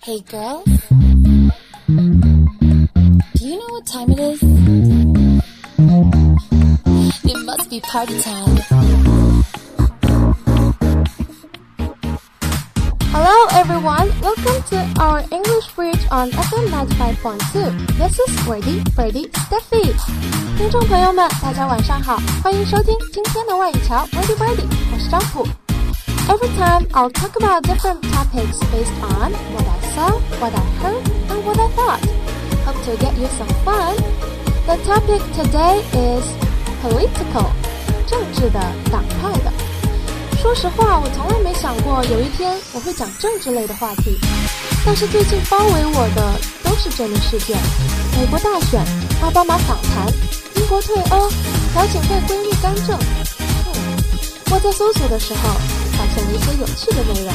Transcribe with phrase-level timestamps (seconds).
[0.00, 0.64] Hey girls,
[1.86, 1.94] do
[3.40, 4.42] you know what time it is?
[7.24, 8.58] It must be party time.
[13.10, 17.98] Hello everyone, welcome to our English Bridge on FM 95.2.
[17.98, 19.94] This is Wordy, Birdie, Steffi.
[20.56, 25.46] 听众朋友们，大家晚上好，欢迎收听今天的外语桥 Wordy Birdie，我是张普。
[26.29, 31.01] Every time I'll talk about different topics based on what I saw, what I heard,
[31.27, 32.05] and what I thought.
[32.65, 33.97] Hope to get you some fun.
[34.67, 36.23] The topic today is
[36.83, 37.49] political，
[38.05, 39.51] 政治的、党派的。
[40.37, 44.19] 说实话，我从来没想过有一天我会讲政治类的话题。
[44.85, 47.57] 但是最近包围我的都是这类事件：
[48.19, 48.79] 美国大选、
[49.23, 50.07] 奥巴马访谈、
[50.57, 51.27] 英国退欧、
[51.73, 52.95] 调警会规律干政。
[54.51, 55.78] 我在搜索的时候。
[55.99, 57.29] 发现了一些有趣的内容。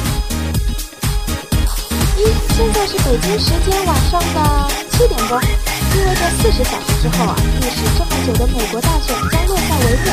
[2.17, 2.25] 一，
[2.57, 10.09] 现在是北京时间晚上的七点钟，意味着四十小时之后啊，历时这么久的美国大选将落下帷幕。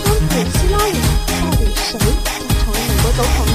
[0.00, 0.96] 川普、希拉里，
[1.44, 2.08] 到底谁将
[2.64, 3.52] 成为美国总统呢？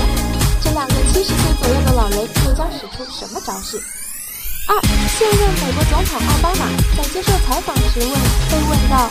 [0.62, 3.82] 这两个七十岁左右的老人又将使出什么招式？
[4.68, 4.78] 二，
[5.18, 8.12] 现任美国总统奥巴马在接受采访时问
[8.52, 9.10] 被问到：“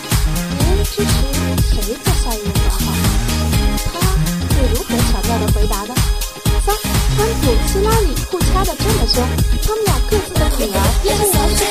[0.60, 1.10] 您支持
[1.74, 2.94] 谁做下一任总统？”
[5.38, 5.94] 的回答呢？
[6.64, 6.74] 三，
[7.16, 9.22] 川普、希拉里互掐的这么凶，
[9.62, 11.64] 他们俩各自的女儿竟然是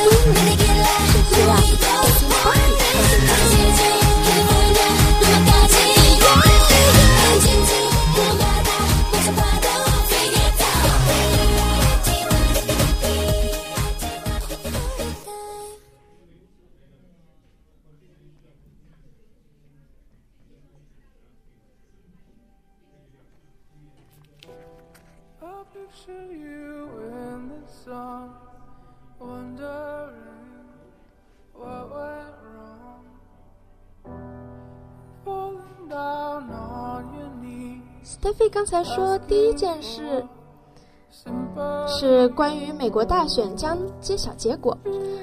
[38.02, 40.27] Stephy 刚才说，第一件事
[41.86, 44.77] 是关于美国大选将揭晓结果。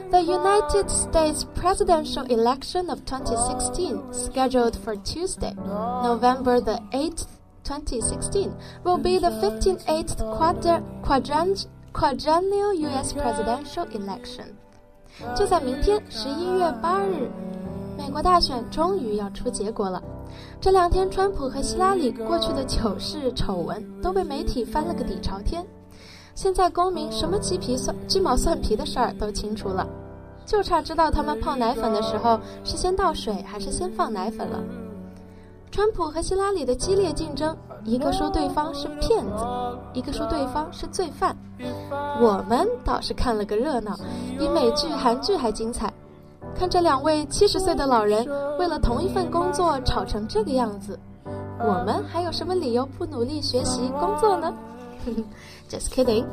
[0.09, 5.53] The United States presidential election of 2016, scheduled for Tuesday,
[6.01, 7.25] November the 8th,
[7.63, 8.51] 2016,
[8.83, 10.15] will be the 58th
[11.92, 13.14] quadrennial U.S.
[13.14, 14.46] presidential election.
[15.36, 17.30] 就在明天，十一月八日，
[17.98, 20.02] 美国大选终于要出结果了。
[20.60, 25.64] 这两天，川普和希拉里过去的糗事、丑闻都被媒体翻了个底朝天。
[26.34, 29.86] 现在公民什么鸡皮蒜鸡毛蒜皮的事儿都清楚了，
[30.46, 34.58] 就差知道他们泡奶粉的时候是先倒水还是先放奶粉了。
[35.70, 37.54] 川普和希拉里的激烈竞争，
[37.84, 39.46] 一个说对方是骗子，
[39.92, 41.36] 一个说对方是罪犯。
[42.20, 43.96] 我们倒是看了个热闹，
[44.38, 45.92] 比美剧、韩剧还精彩。
[46.54, 48.26] 看这两位七十岁的老人
[48.58, 50.98] 为了同一份工作吵成这个样子，
[51.58, 54.52] 我们还有什么理由不努力学习工作呢？
[55.68, 56.24] Just kidding。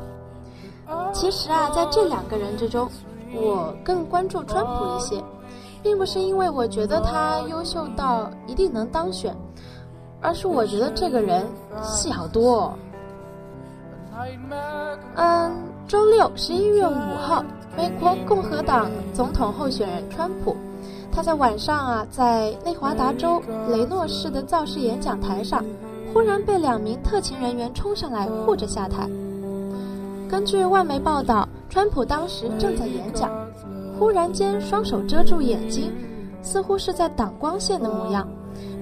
[1.12, 2.88] 其实啊，在这两个人之中，
[3.34, 5.22] 我更关注川普一些，
[5.82, 9.34] 并不是因为我觉得他优秀到一定能当选，
[10.20, 11.46] 而是我觉得这个人
[11.82, 12.72] 戏好多。
[15.16, 15.52] 嗯，
[15.88, 17.44] 周六十一月五号。
[17.76, 20.56] 美国共和党总统候选人川普，
[21.12, 25.64] 他在晚上啊，在内华达州雷诺市的造势演讲台上，
[26.12, 29.08] 忽然被两名特勤人员冲上来护着下台。
[30.28, 33.30] 根据外媒报道，川普当时正在演讲，
[33.98, 35.92] 忽然间双手遮住眼睛，
[36.42, 38.28] 似乎是在挡光线的模样。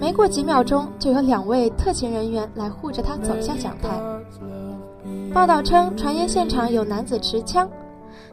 [0.00, 3.88] 没过几秒钟，就有两位特勤人员来护着他走下讲台。
[5.33, 7.69] 报道称，传言现场有男子持枪。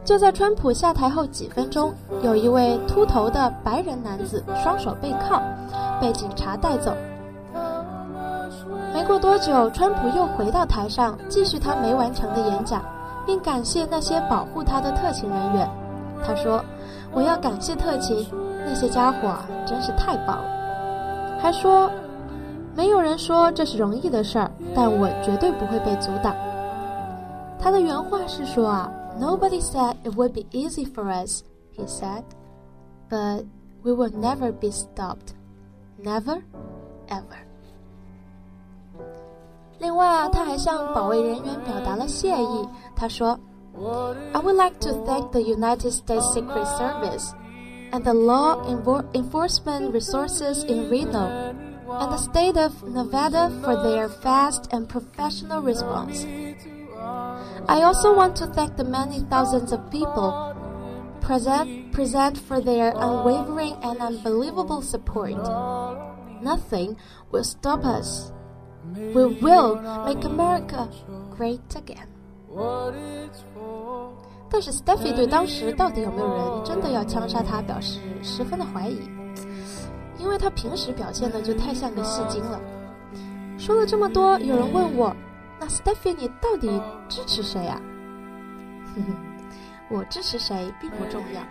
[0.04, 5.42] 就在川普下台后几分钟，有一位秃头的白人男子双手背靠，
[6.00, 6.94] 被警察带走。
[8.94, 12.82] 没过多久，川普又回到台上，继续他没完成的演讲，
[13.26, 15.68] 并感谢那些保护他的特勤人员。
[16.24, 16.64] 他说
[17.12, 18.26] ：“我要感谢特勤，
[18.64, 19.34] 那些家伙
[19.66, 20.44] 真是太棒了。”
[21.42, 21.90] 还说
[22.74, 26.32] ：“没有人说这是容易的事儿，但我绝对不会被阻挡。”
[27.59, 28.91] 他的原话是说啊。
[29.19, 31.43] Nobody said it would be easy for us,
[31.75, 32.23] he said,
[33.09, 33.43] but
[33.83, 35.33] we will never be stopped.
[36.01, 36.41] Never,
[37.09, 37.37] ever.
[39.79, 42.69] 另外啊，他还向保卫人员表达了谢意。
[42.95, 43.37] 他说：“
[44.33, 47.33] I would like to thank the United States Secret Service
[47.91, 48.63] and the law
[49.13, 51.53] enforcement resources in Reno
[51.85, 56.25] and the state of Nevada for their fast and professional response.
[57.67, 60.53] I also want to thank the many thousands of people
[61.21, 65.35] present present for their unwavering and unbelievable support.
[66.41, 66.95] Nothing
[67.31, 68.31] will stop us.
[69.13, 70.89] We will make America
[71.37, 72.07] great again.
[74.49, 78.99] 但是 Steffi 对当时到底有没有人真的要枪杀他表示十分的怀疑，
[80.19, 82.59] 因为他平时表现的就太像个戏精了。
[83.57, 85.15] 说了这么多，有人问我，
[85.58, 86.68] 那 Stephanie 到底
[87.08, 87.80] 支持谁啊？
[88.94, 89.16] 哼哼，
[89.88, 91.42] 我支持谁并不重要，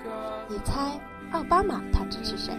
[0.47, 0.99] 你猜
[1.31, 2.53] 奥巴马他支持谁？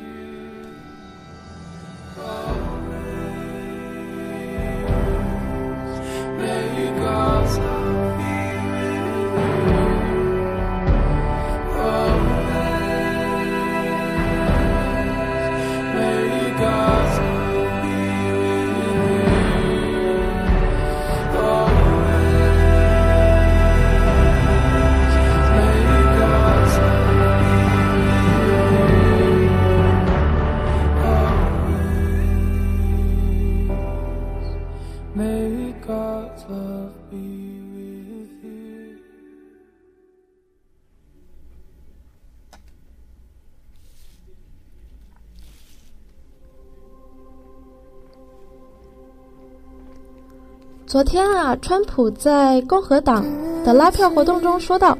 [50.96, 53.22] 昨天啊，川普在共和党
[53.62, 54.96] 的拉票活动中说道：“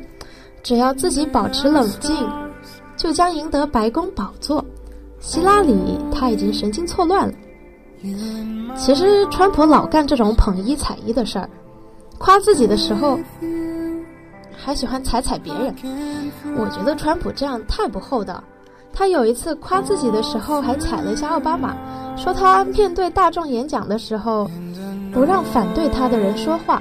[0.62, 2.14] 只要自己保持冷静，
[2.98, 4.62] 就将赢得白宫宝座。”
[5.20, 7.32] 希拉里他已经神经错乱了。
[8.76, 11.48] 其实，川普老干这种捧一踩一的事儿，
[12.18, 13.18] 夸自己的时候
[14.54, 15.74] 还喜欢踩踩别人。
[16.58, 18.44] 我觉得川普这样太不厚道。
[18.92, 21.74] 他有一次夸自己的时候，还踩了一下奥巴马，
[22.18, 24.46] 说他面对大众演讲的时候。
[25.12, 26.80] 不让反对他的人说话，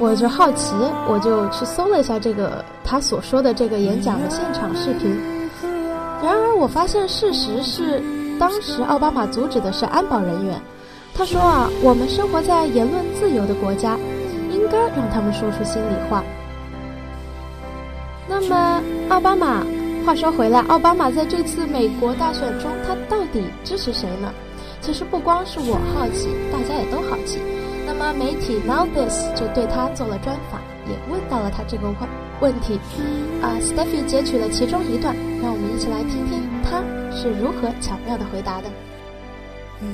[0.00, 0.74] 我就好奇，
[1.08, 5.16] 我就去搜了一下这个他所说的这个演讲的现场视频。
[6.22, 8.02] 然而，我发现事实是，
[8.38, 10.60] 当时奥巴马阻止的是安保人员。
[11.14, 13.98] 他说啊，我们生活在言论自由的国家，
[14.50, 16.22] 应该让他们说出心里话。
[18.28, 19.64] 那么，奥巴马，
[20.04, 24.32] 话说回来，奥巴马在这次美国大选中，他到底支持谁呢？
[24.86, 27.40] 其实不光是我好奇，大家也都好奇。
[27.84, 31.96] 那么媒体 Now This 就对他做了专访，也问到了他这个问
[32.40, 32.78] 问题。
[33.42, 38.68] 啊，Steffi 截取了其中一段，让我们一起来听听他是如何巧妙的回答的。
[39.82, 39.90] If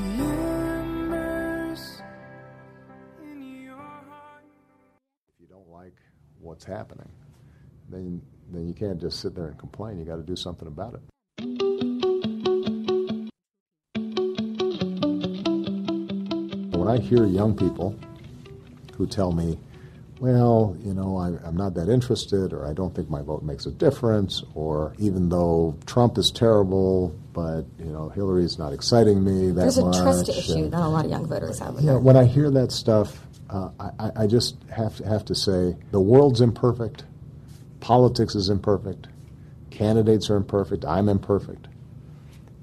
[5.40, 5.96] you don't like
[6.44, 7.08] what's happening,
[7.90, 8.20] then
[8.52, 9.96] then you can't just sit there and complain.
[9.96, 11.00] You got to do something about it.
[16.82, 17.96] When I hear young people
[18.96, 19.56] who tell me,
[20.18, 23.66] well, you know, I, am not that interested, or I don't think my vote makes
[23.66, 29.48] a difference, or even though Trump is terrible, but you know, Hillary's not exciting me
[29.48, 29.94] that There's much.
[29.94, 31.76] There's a trust issue that a lot of young voters have.
[31.80, 33.20] Yeah, when I hear that stuff,
[33.50, 37.04] uh, I, I just have to have to say the world's imperfect,
[37.80, 39.06] politics is imperfect,
[39.70, 41.68] candidates are imperfect, I'm imperfect.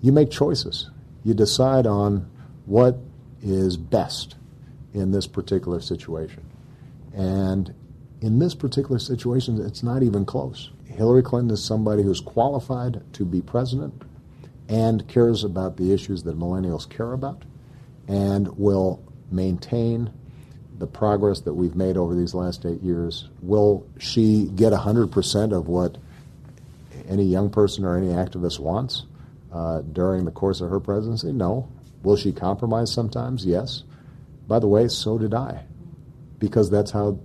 [0.02, 0.90] You make choices.
[1.26, 2.30] You decide on
[2.66, 2.98] what
[3.42, 4.36] is best
[4.94, 6.44] in this particular situation.
[7.14, 7.74] And
[8.22, 10.72] in this particular situation, it's not even close.
[10.86, 14.04] Hillary Clinton is somebody who's qualified to be president
[14.68, 17.44] and cares about the issues that millennials care about
[18.08, 20.12] and will maintain
[20.78, 23.30] the progress that we've made over these last eight years.
[23.42, 25.98] Will she get 100% of what
[27.08, 29.04] any young person or any activist wants
[29.52, 31.32] uh, during the course of her presidency?
[31.32, 31.70] No.
[32.04, 33.46] Will she compromise sometimes?
[33.46, 33.84] Yes.
[34.48, 35.64] By the way, so did I,
[36.40, 37.20] because that's how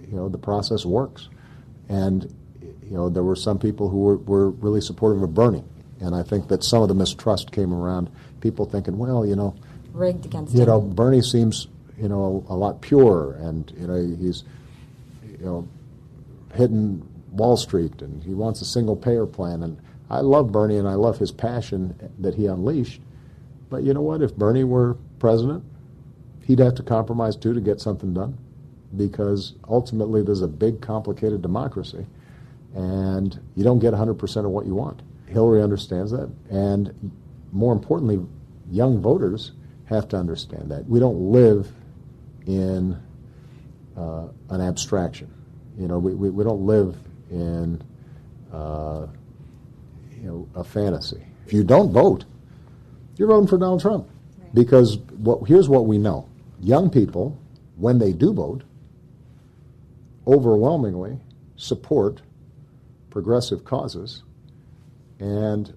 [0.00, 1.28] you know the process works.
[1.88, 2.34] And
[2.82, 5.64] you know there were some people who were, were really supportive of Bernie,
[6.00, 9.54] and I think that some of the mistrust came around people thinking, well, you know,
[9.92, 10.68] rigged against you him.
[10.68, 14.44] know Bernie seems you know a, a lot pure, and you know he's
[15.38, 15.68] you know
[16.54, 19.78] hitting Wall Street, and he wants a single payer plan, and
[20.10, 23.00] I love Bernie, and I love his passion that he unleashed.
[23.70, 24.22] But you know what?
[24.22, 25.64] If Bernie were president,
[26.44, 28.38] he'd have to compromise too to get something done
[28.96, 32.06] because ultimately there's a big, complicated democracy
[32.74, 35.02] and you don't get 100% of what you want.
[35.26, 36.30] Hillary understands that.
[36.50, 37.12] And
[37.52, 38.24] more importantly,
[38.70, 39.52] young voters
[39.86, 40.86] have to understand that.
[40.86, 41.70] We don't live
[42.46, 42.96] in
[43.96, 45.32] uh, an abstraction.
[45.78, 46.96] You know, we, we, we don't live
[47.30, 47.82] in
[48.52, 49.06] uh,
[50.20, 51.24] you know, a fantasy.
[51.46, 52.24] If you don't vote,
[53.16, 54.08] you're voting for Donald Trump.
[54.54, 56.28] Because what, here's what we know
[56.60, 57.38] young people,
[57.76, 58.62] when they do vote,
[60.26, 61.18] overwhelmingly
[61.56, 62.22] support
[63.10, 64.22] progressive causes.
[65.18, 65.72] And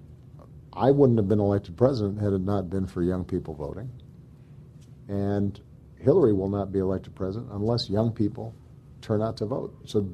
[0.72, 3.90] I wouldn't have been elected president had it not been for young people voting.
[5.08, 5.58] And
[5.98, 8.54] Hillary will not be elected president unless young people
[9.02, 9.74] turn out to vote.
[9.84, 10.08] So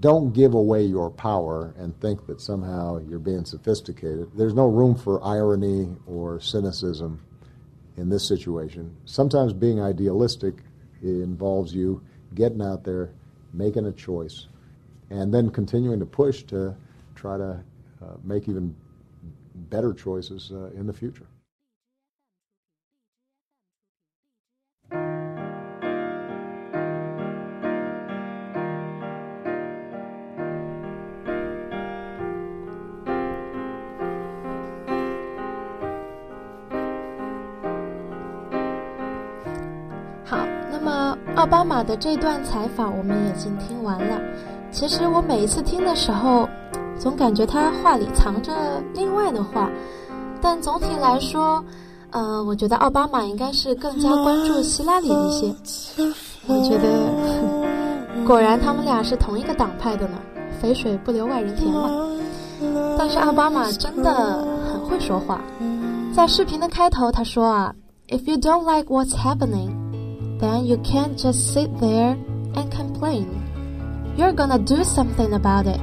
[0.00, 4.30] don't give away your power and think that somehow you're being sophisticated.
[4.34, 7.20] There's no room for irony or cynicism
[7.96, 8.96] in this situation.
[9.04, 10.54] Sometimes being idealistic
[11.02, 12.02] involves you
[12.34, 13.10] getting out there,
[13.52, 14.48] making a choice,
[15.10, 16.74] and then continuing to push to
[17.14, 17.62] try to
[18.02, 18.74] uh, make even
[19.70, 21.26] better choices uh, in the future.
[41.42, 44.16] 奥巴马的这段采访我们已经听完了。
[44.70, 46.48] 其实我每一次听的时候，
[46.96, 48.52] 总感觉他话里藏着
[48.94, 49.68] 另外的话。
[50.40, 51.62] 但总体来说，
[52.10, 55.52] 呃，我觉得奥巴马应该是更加关注希拉里一些。
[56.46, 60.18] 我觉得，果然他们俩是同一个党派的呢，
[60.60, 61.90] 肥水不流外人田嘛。
[62.96, 65.40] 但是奥巴马真的很会说话。
[66.14, 67.74] 在视频的开头，他说啊
[68.06, 69.72] ：“If you don't like what's happening。”
[70.42, 72.16] Then you can't just sit there
[72.54, 73.26] and complain.
[74.16, 75.80] You're gonna do something about it.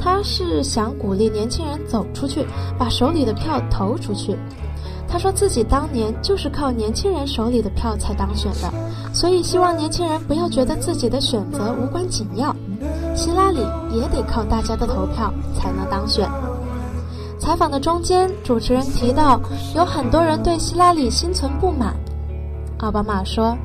[0.00, 2.44] 他是想鼓励年轻人走出去，
[2.76, 4.36] 把手里的票投出去。
[5.06, 8.72] 他说自己当年就是靠年轻人手里的票才当选的，
[9.12, 12.56] 所以希望年轻人不要觉得自己的选择无关紧要。
[13.14, 13.60] 希拉里
[13.92, 16.26] 也得靠大家的投票才能当选。
[17.38, 19.38] 采访的中间，主持人提到
[19.76, 21.94] 有很多人对希拉里心存不满。
[22.81, 23.57] 奥巴马说：“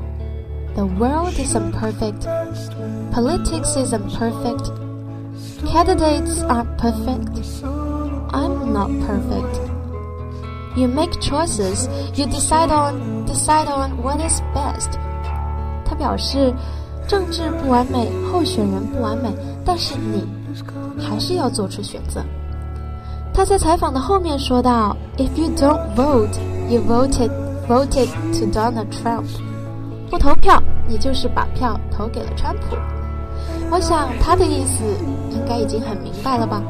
[0.75, 2.25] The world is imperfect,
[3.13, 4.71] politics is imperfect,
[5.65, 7.61] candidates aren't perfect.
[8.31, 9.59] I'm not perfect.
[10.75, 14.97] You make choices, you decide on decide on what is best.”
[15.85, 16.51] 他表示，
[17.07, 19.29] 政治不完美，候选人不完美，
[19.63, 20.27] 但是你
[20.99, 22.23] 还是要做出选择。
[23.31, 27.29] 他在采访的后面说道：“If you don't vote, you voted.”
[27.68, 29.26] voted to Donald Trump，
[30.10, 32.76] 不投票，也就是把票投给了川普。
[33.70, 34.82] 我想他的意思
[35.30, 36.62] 应该已经很明白了吧。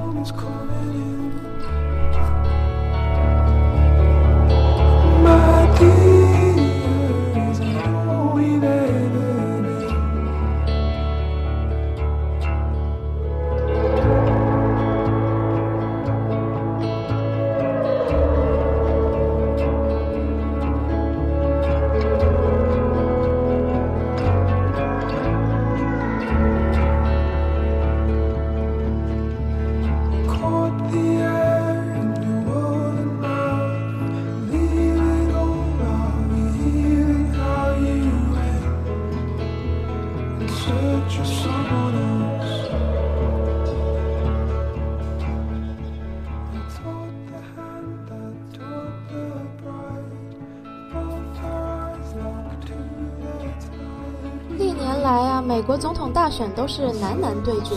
[55.58, 57.74] 美国总统大选都是男男对决，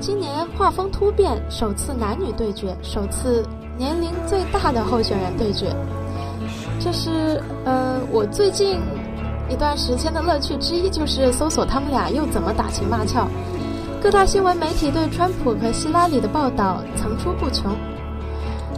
[0.00, 3.44] 今年画风突变，首次男女对决，首次
[3.76, 5.76] 年龄最大的候选人对决。
[6.80, 8.80] 这是呃，我最近
[9.50, 13.28] 一段时间的乐趣之一，就是搜索他们俩又怎么打情骂俏。
[14.02, 17.76] 各大新闻媒体对川普和希拉里的报道层出不穷，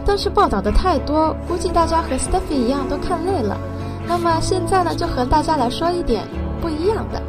[0.05, 3.57] 但是报道的太多，估计大家和 Stephy 一样都看累了。
[4.05, 6.27] 那么现在呢，就和大家来说一点
[6.59, 7.21] 不一样的。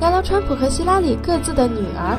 [0.00, 2.16] 聊聊川普和希拉里各自的女儿。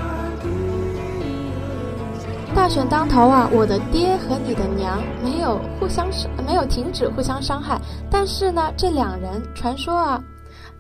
[2.54, 7.80] 大选当头啊，我的爹和你的娘没有互相伤，没有停止互相伤害。
[8.10, 10.22] 但是呢，这两人传说啊，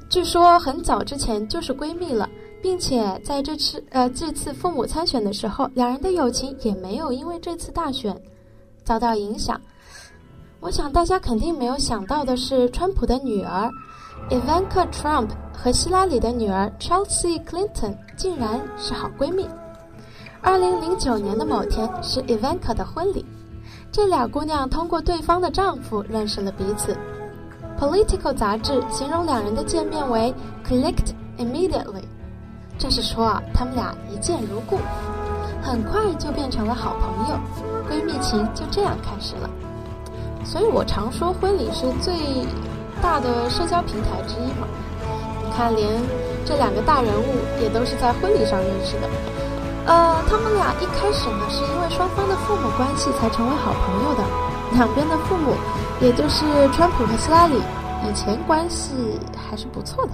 [0.09, 2.27] 据说很早之前就是闺蜜了，
[2.61, 8.19] 并且在这次呃这次父母参选的时候，两人的友情也没有因为这次大选
[8.83, 9.59] 遭到影响。
[10.59, 13.71] 我想大家肯定没有想到的是，川普的女儿。
[14.29, 19.47] Ivanka Trump 和希拉里的女儿 Chelsea Clinton 竟然是好闺蜜。
[20.41, 23.25] 二零零九年的某天是 Ivanka 的婚礼，
[23.91, 26.95] 这俩姑娘通过对方的丈夫认识了彼此。
[27.79, 30.33] Political 杂志形容两人的见面为
[30.63, 32.03] “clicked immediately”，
[32.77, 34.77] 这是说啊，他们俩一见如故，
[35.61, 37.39] 很快就变成了好朋友，
[37.89, 39.49] 闺蜜情就这样开始了。
[40.45, 42.13] 所以我常说，婚礼是最。
[43.01, 44.67] 大的社交平台之一嘛，
[45.43, 45.89] 你看，连
[46.45, 47.25] 这两个大人物
[47.61, 49.07] 也都是在婚礼上认识的。
[49.85, 54.23] 呃，他们俩一开始呢，是因为双方的父母关系才成为好朋友的。
[54.73, 55.55] 两边的父母，
[55.99, 57.55] 也就是川普和希拉里，
[58.07, 58.93] 以前关系
[59.35, 60.11] 还是不错的。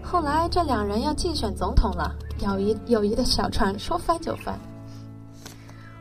[0.00, 4.56] 后来这两人要竞选总统了，友谊友谊的小船说翻就翻。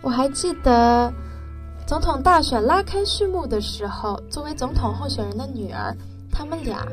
[0.01, 1.11] 我还记得，
[1.85, 5.95] 总统大选拉开序幕的时候，作为总统候选人的女儿，
[6.31, 6.87] 他们俩。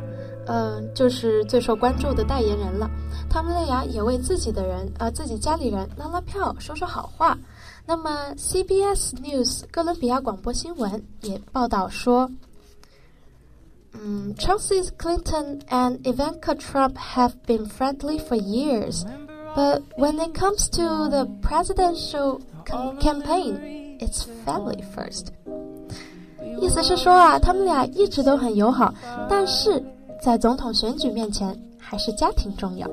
[0.46, 2.90] 嗯，就是最受关注的代言人了。
[3.28, 7.38] 他们俩也为自己的人，呃，自己家里人拉拉票，说说好话。
[7.86, 12.28] 那么，CBS News 哥伦比亚广播新闻也报道说，
[13.92, 19.04] 嗯，Chelsea Clinton and Ivanka Trump have been friendly for years,
[19.54, 22.40] but when it comes to the presidential
[22.98, 25.27] campaign, it's family first。
[26.61, 28.93] 意思是说啊，他们俩一直都很友好，
[29.29, 29.83] 但是。
[30.21, 32.89] 在总统选举面前，还是家庭重要。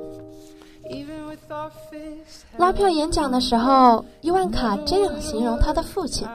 [2.59, 6.29] 拉票演讲的时候，伊万卡这样形容他的父亲：“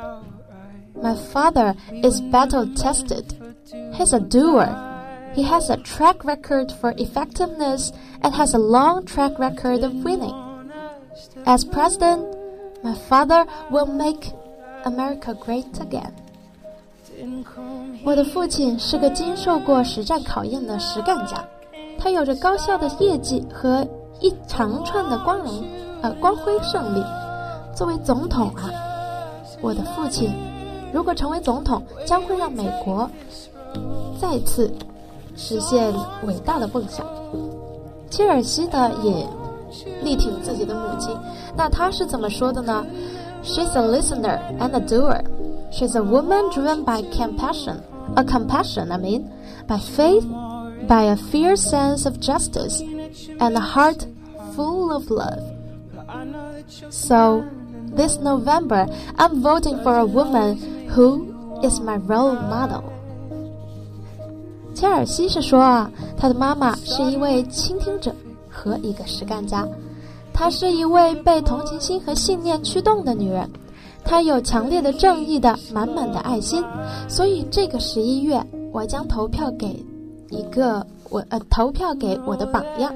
[1.00, 3.26] My father is battle-tested.
[3.94, 4.70] He's a doer.
[5.36, 7.90] He has a track record for effectiveness
[8.22, 10.34] and has a long track record of winning.
[11.46, 12.26] As president,
[12.82, 14.32] my father will make
[14.85, 16.11] America great again.”
[18.05, 21.45] 我的父亲是个经受过实战考验的实干家，
[21.99, 23.87] 他有着高效的业绩和
[24.21, 25.63] 一长串的光荣，
[26.01, 27.05] 呃，光辉胜利。
[27.75, 28.71] 作为总统啊，
[29.61, 30.31] 我的父亲
[30.93, 33.09] 如果成为总统，将会让美国
[34.21, 34.73] 再次
[35.37, 35.93] 实现
[36.25, 37.07] 伟大的梦想。
[38.11, 39.27] 切尔西的也
[40.03, 41.17] 力挺自己的母亲，
[41.57, 42.85] 那他是怎么说的呢
[43.44, 45.24] ？She's a listener and a doer.
[45.72, 47.82] She's a woman driven by compassion,
[48.16, 49.30] a compassion, I mean,
[49.68, 50.26] by faith,
[50.88, 52.82] by a fierce sense of justice,
[53.40, 54.08] and a heart
[54.56, 55.44] full of love.
[56.90, 57.44] So,
[57.96, 58.88] this November,
[59.18, 62.84] I'm voting for a woman who is my role model.
[64.74, 68.14] 切尔西是说啊，他的妈妈是一位倾听者
[68.48, 69.68] 和一个实干家，
[70.43, 73.49] 她是一位被同情心和信念驱动的女人。
[74.05, 76.65] 她有强烈的正义的满满的爱心，
[77.09, 79.81] 所以这个十一月，我将投票给
[80.31, 82.93] 一个我呃投票给我的榜样。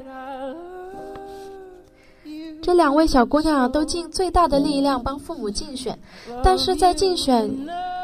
[2.60, 5.96] 这两位小姑娘都尽最大的力量帮父母竞选，
[6.42, 7.48] 但是在竞选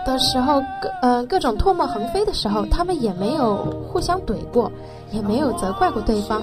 [0.07, 3.57] 的时候，各呃各种唾沫横飞的时候，她们也没有
[3.93, 4.71] 互相怼过，
[5.11, 6.41] 也没有责怪过对方，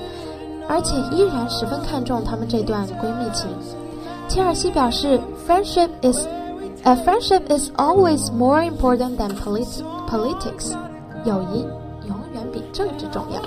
[0.68, 3.48] 而且依然十分看重她们这段闺蜜情。
[4.28, 6.26] 切尔西表示，Friendship is
[6.86, 10.74] A friendship is always more important than polit politics.
[11.24, 11.62] 友谊
[12.06, 13.40] 永远比政治重要。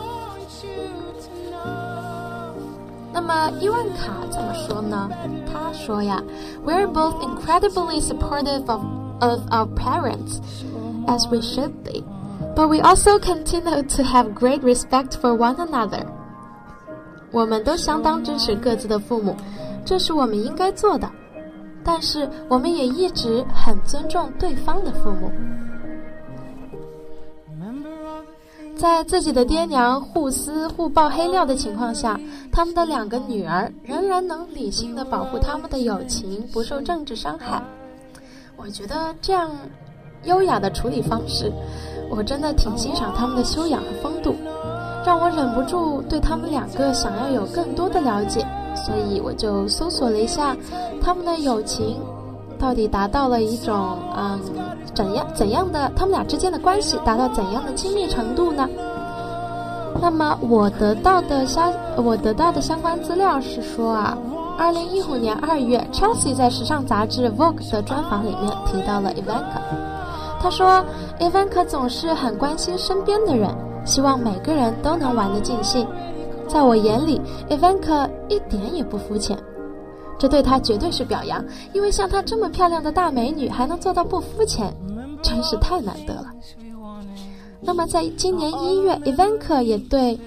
[3.14, 5.10] 那么伊万卡怎么说呢？
[5.52, 6.22] 他说呀，
[6.66, 8.82] We're both incredibly supportive of
[9.20, 10.40] of our parents,
[11.08, 12.04] as we should be,
[12.56, 16.06] but we also continue to have great respect for one another.
[17.33, 19.35] 我们都相当支持各自的父母，
[19.85, 21.11] 这是我们应该做的。
[21.83, 25.31] 但是，我们也一直很尊重对方的父母。
[28.77, 32.19] 在自己的爹娘互撕互爆黑料的情况下，
[32.51, 37.63] 他们的两个女儿仍然能理性的保护他们的友情不受政治伤害。
[38.57, 39.51] 我觉得这样
[40.25, 41.53] 优雅的处理方式，
[42.11, 44.35] 我真的挺欣赏他们的修养和风度，
[45.05, 48.47] 让我忍不住对他们两个想要有更多的了解。
[48.75, 50.57] 所以我就搜索了一下，
[51.01, 52.01] 他们的友情
[52.59, 54.41] 到底达到了一种嗯
[54.95, 58.67] 怎样怎样的，他们俩之间的关系达到怎样的亲密程度呢？
[60.01, 64.17] 那么我得到的相我得到的相关资料是说啊，
[64.59, 69.61] 二零一五年二月，Chelsea 在时尚杂志 Vogue 的专访里面提到了 Ivanka，
[70.41, 70.83] 他说
[71.21, 75.87] Ivanka 总是很关心身边的人，希望每个人都能玩得尽兴。
[76.49, 79.39] 在我眼里，Ivanka 一点也不肤浅，
[80.19, 81.45] 这对她绝对是表扬。
[81.73, 84.75] 因为像她这么漂亮的大美女还能做到不肤浅，
[85.23, 86.27] 真是太难得了。
[87.61, 90.19] 那么，在今年一月，Ivanka 也对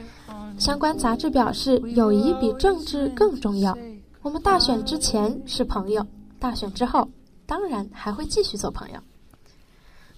[0.57, 3.77] 相关杂志表示，友谊比政治更重要。
[4.21, 6.03] 我们大选之前是朋友，
[6.39, 7.07] 大选之后
[7.45, 8.99] 当然还会继续做朋友。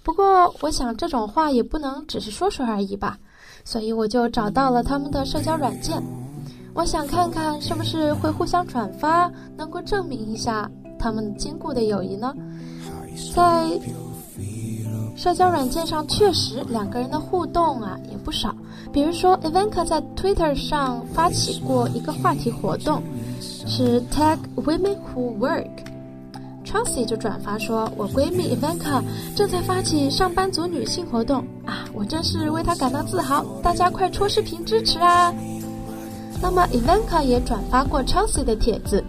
[0.02, 3.18] 不过，我想这种话也不能只是说说而已吧。
[3.70, 6.02] 所以我就找到了他们的社交软件，
[6.72, 12.34] 我想看看是不是会互相转发，能够证明一下他们坚固的友谊呢？
[13.34, 13.78] 在
[15.14, 18.56] 社交软件上确实两个人的互动啊也不少。
[18.90, 23.02] 比如说，Ivanka 在 Twitter 上发起过一个话题活动，
[23.38, 25.87] 是 Tag Women Who Work。
[26.68, 29.02] Chelsea 就转发说：“我闺蜜 Ivanka
[29.34, 35.32] 正在发起上班族女性活动啊，我真是为她感到自豪，大家快戳视频支持啊！”
[36.42, 39.02] 那么 Ivanka 也转发过 Chelsea 的帖子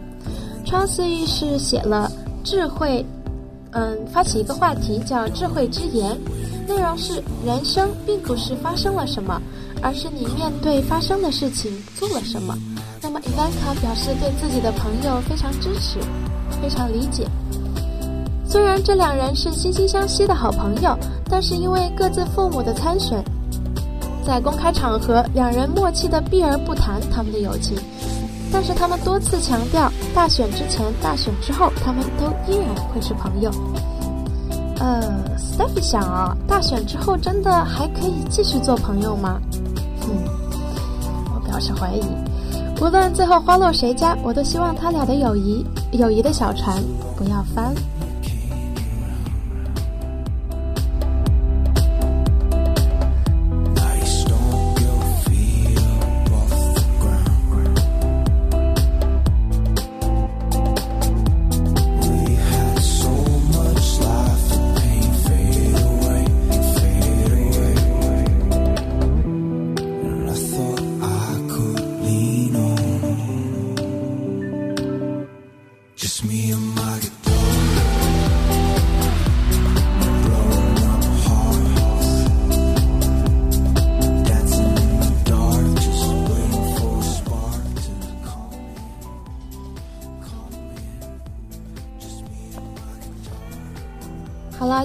[0.65, 2.10] ，Chelsea 是写了
[2.45, 3.06] 智慧，
[3.72, 6.17] 嗯，发起一个话题叫“智慧之言”，
[6.65, 9.39] 内容是人生并不是发生了什么，
[9.82, 12.58] 而是你面对发生的事情做了什么。
[13.02, 16.00] 那么 Ivanka 表示对自己的朋友非常支持，
[16.62, 17.28] 非常理解。
[18.46, 20.98] 虽然这两人是惺惺相惜的好朋友，
[21.30, 23.24] 但是因为各自父母的参选。
[24.26, 27.76] 在公开场合，两人默契的避而不谈他们的友情，
[28.52, 33.50] 但是他们多次强调，大选之前、大选之后，他们都依然会是朋友。
[34.78, 35.02] 呃
[35.38, 39.40] ，Steph 想啊，大选之后真的还可以继续做朋友吗？
[40.04, 40.10] 嗯，
[41.34, 42.04] 我表示怀疑。
[42.82, 46.82] 无论最后花落谁家，我都希望他俩的友谊，友谊的小船
[47.18, 47.76] 不要翻。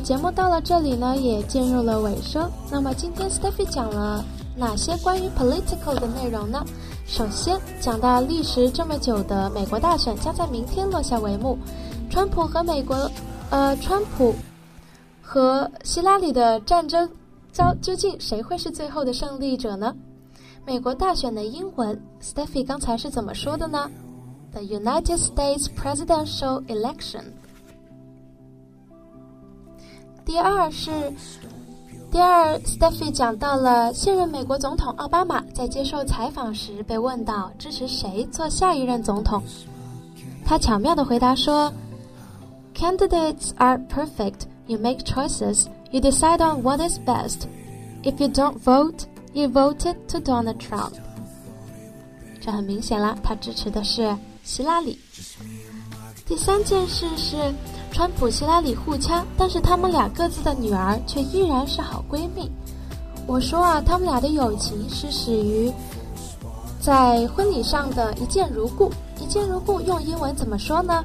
[0.05, 2.51] 节目到了这里呢，也进入了尾声。
[2.71, 4.23] 那么今天 Stephy 讲了
[4.55, 6.63] 哪些关于 political 的内容呢？
[7.07, 11.57] 首先讲到历时这么久的美国大选将在明天落下帷幕，
[12.11, 13.11] 川普和美国，
[13.49, 14.35] 呃，川普
[15.23, 17.09] 和希拉里的战争，
[17.51, 19.95] 究究竟谁会是最后的胜利者呢？
[20.67, 23.91] 美国大选的英文，Stephy 刚才是怎么说的呢
[24.53, 27.23] ？The United States Presidential Election。
[30.25, 30.91] 第二是，
[32.11, 39.43] 第二，Stephy 讲到了现任美国总统奥巴马在接受采访时被问到支持谁做下一任总统，
[40.45, 41.73] 他巧妙的回答说
[42.75, 44.47] ：“Candidates are perfect.
[44.67, 45.67] You make choices.
[45.91, 47.43] You decide on what is best.
[48.03, 50.95] If you don't vote, you voted to Donald Trump.”
[52.41, 54.99] 这很明显了，他支持的是希拉里。
[56.27, 57.37] 第三件事是。
[57.95, 62.51] 川普、希拉里互掐，但是他们俩各自的女儿却依然是好闺蜜。
[63.25, 65.73] 我说啊，他们俩的友情是始于
[66.81, 68.91] 在婚礼上的一见如故。
[69.21, 71.05] 一见如故用英文怎么说呢？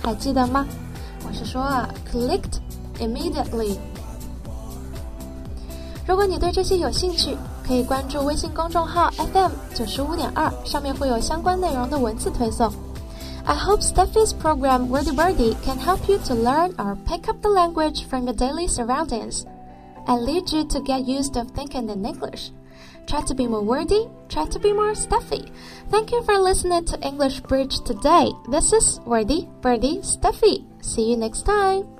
[0.00, 0.64] 还记得吗？
[1.28, 2.60] 我是说啊，clicked
[3.00, 3.76] immediately。
[6.06, 12.72] 如果你对这些有兴趣，可以关注微信公众号 FM 九十五点二，上面会有相关内容的文字推送。
[13.48, 18.06] I hope Steffi's program Wordy Wordy can help you to learn or pick up the language
[18.06, 19.46] from your daily surroundings
[20.06, 22.50] and lead you to get used to thinking in English.
[23.06, 25.50] Try to be more wordy, try to be more Steffi.
[25.88, 28.32] Thank you for listening to English Bridge today.
[28.50, 30.66] This is Wordy Birdie Steffi.
[30.84, 31.97] See you next time.